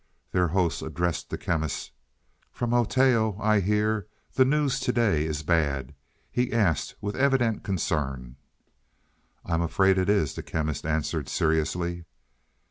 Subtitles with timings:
[0.31, 1.91] Their host addressed the Chemist.
[2.51, 5.93] "From Oteo I hear the news to day is bad?"
[6.31, 8.35] he asked with evident concern.
[9.45, 12.05] "I am afraid it is," the Chemist answered seriously.